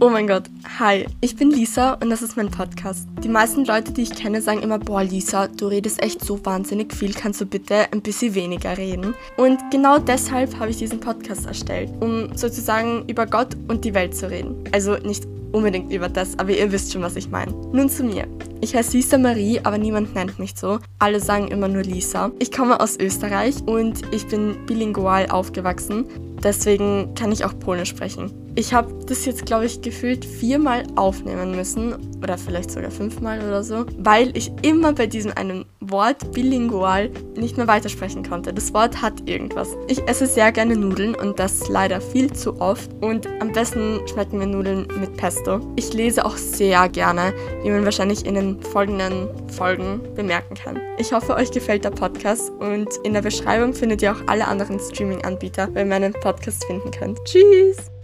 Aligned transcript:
Oh 0.00 0.10
mein 0.10 0.28
Gott, 0.28 0.44
hi, 0.78 1.06
ich 1.20 1.34
bin 1.34 1.50
Lisa 1.50 1.94
und 1.94 2.08
das 2.08 2.22
ist 2.22 2.36
mein 2.36 2.52
Podcast. 2.52 3.08
Die 3.24 3.28
meisten 3.28 3.64
Leute, 3.64 3.90
die 3.90 4.02
ich 4.02 4.14
kenne, 4.14 4.40
sagen 4.40 4.62
immer, 4.62 4.78
boah 4.78 5.02
Lisa, 5.02 5.48
du 5.48 5.66
redest 5.66 6.00
echt 6.00 6.24
so 6.24 6.38
wahnsinnig 6.46 6.94
viel, 6.94 7.12
kannst 7.12 7.40
du 7.40 7.46
bitte 7.46 7.90
ein 7.90 8.00
bisschen 8.00 8.36
weniger 8.36 8.78
reden? 8.78 9.14
Und 9.36 9.58
genau 9.72 9.98
deshalb 9.98 10.56
habe 10.60 10.70
ich 10.70 10.76
diesen 10.76 11.00
Podcast 11.00 11.46
erstellt, 11.46 11.90
um 11.98 12.28
sozusagen 12.36 13.08
über 13.08 13.26
Gott 13.26 13.56
und 13.66 13.84
die 13.84 13.92
Welt 13.92 14.16
zu 14.16 14.30
reden. 14.30 14.62
Also 14.70 14.96
nicht 14.98 15.26
unbedingt 15.50 15.92
über 15.92 16.08
das, 16.08 16.38
aber 16.38 16.50
ihr 16.50 16.70
wisst 16.70 16.92
schon, 16.92 17.02
was 17.02 17.16
ich 17.16 17.30
meine. 17.30 17.50
Nun 17.72 17.90
zu 17.90 18.04
mir. 18.04 18.28
Ich 18.60 18.76
heiße 18.76 18.96
Lisa 18.96 19.18
Marie, 19.18 19.58
aber 19.64 19.78
niemand 19.78 20.14
nennt 20.14 20.38
mich 20.38 20.54
so. 20.54 20.78
Alle 21.00 21.18
sagen 21.18 21.48
immer 21.48 21.66
nur 21.66 21.82
Lisa. 21.82 22.30
Ich 22.38 22.52
komme 22.52 22.78
aus 22.78 22.96
Österreich 23.00 23.56
und 23.66 24.02
ich 24.14 24.28
bin 24.28 24.64
bilingual 24.64 25.28
aufgewachsen. 25.28 26.06
Deswegen 26.44 27.14
kann 27.16 27.32
ich 27.32 27.44
auch 27.44 27.58
Polnisch 27.58 27.88
sprechen. 27.88 28.47
Ich 28.58 28.74
habe 28.74 28.92
das 29.06 29.24
jetzt, 29.24 29.46
glaube 29.46 29.66
ich, 29.66 29.82
gefühlt 29.82 30.24
viermal 30.24 30.82
aufnehmen 30.96 31.54
müssen 31.54 31.94
oder 32.20 32.36
vielleicht 32.36 32.72
sogar 32.72 32.90
fünfmal 32.90 33.38
oder 33.38 33.62
so, 33.62 33.86
weil 33.98 34.36
ich 34.36 34.50
immer 34.62 34.92
bei 34.92 35.06
diesem 35.06 35.30
einen 35.36 35.64
Wort 35.78 36.32
bilingual 36.32 37.08
nicht 37.36 37.56
mehr 37.56 37.68
weitersprechen 37.68 38.28
konnte. 38.28 38.52
Das 38.52 38.74
Wort 38.74 39.00
hat 39.00 39.28
irgendwas. 39.28 39.76
Ich 39.86 40.02
esse 40.08 40.26
sehr 40.26 40.50
gerne 40.50 40.74
Nudeln 40.74 41.14
und 41.14 41.38
das 41.38 41.68
leider 41.68 42.00
viel 42.00 42.32
zu 42.32 42.60
oft 42.60 42.90
und 43.00 43.28
am 43.40 43.52
besten 43.52 44.00
schmecken 44.08 44.38
mir 44.38 44.48
Nudeln 44.48 44.88
mit 44.98 45.16
Pesto. 45.16 45.60
Ich 45.76 45.92
lese 45.92 46.26
auch 46.26 46.36
sehr 46.36 46.88
gerne, 46.88 47.32
wie 47.62 47.70
man 47.70 47.84
wahrscheinlich 47.84 48.26
in 48.26 48.34
den 48.34 48.60
folgenden 48.60 49.28
Folgen 49.52 50.00
bemerken 50.16 50.56
kann. 50.56 50.80
Ich 50.98 51.12
hoffe, 51.12 51.36
euch 51.36 51.52
gefällt 51.52 51.84
der 51.84 51.90
Podcast 51.90 52.50
und 52.58 52.88
in 53.04 53.12
der 53.12 53.22
Beschreibung 53.22 53.72
findet 53.72 54.02
ihr 54.02 54.10
auch 54.10 54.26
alle 54.26 54.48
anderen 54.48 54.80
Streaming-Anbieter, 54.80 55.68
ihr 55.76 55.84
meinen 55.84 56.12
Podcast 56.12 56.64
finden 56.64 56.90
könnt. 56.90 57.20
Tschüss! 57.24 57.97